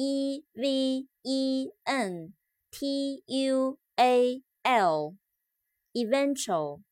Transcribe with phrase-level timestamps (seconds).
[0.00, 2.34] e v e n
[2.70, 6.82] t u a l，eventual，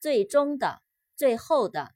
[0.00, 0.82] 最终的，
[1.16, 1.94] 最后的。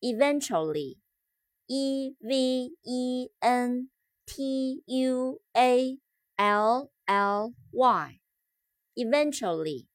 [0.00, 3.90] eventually，e v e n
[4.24, 5.98] t u a
[6.36, 9.88] l l y，eventually，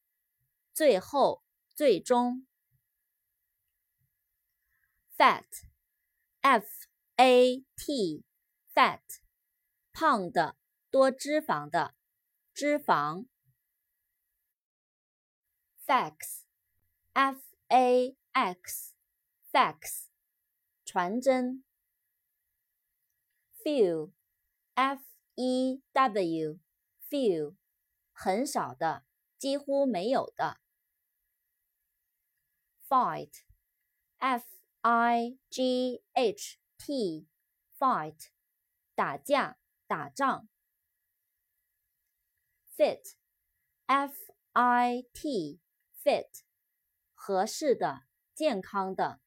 [0.73, 1.41] 最后，
[1.73, 2.45] 最终。
[5.17, 6.65] fat，f
[7.17, 8.23] a t。
[8.76, 9.00] fat，
[9.90, 10.54] 胖的，
[10.90, 11.94] 多脂肪的，
[12.52, 13.26] 脂肪。
[15.86, 20.08] fax，f a x，fax，
[20.84, 21.64] 传真。
[23.64, 25.02] few，f
[25.36, 27.56] e w，few，
[28.12, 29.06] 很少的，
[29.38, 30.60] 几乎没有的。
[32.86, 34.44] fight，f
[34.82, 38.35] i g h t，fight。
[38.96, 40.48] 打架、打仗。
[42.74, 44.14] fit，f
[44.52, 46.40] i t，fit，
[47.14, 49.20] 合适的、健康的。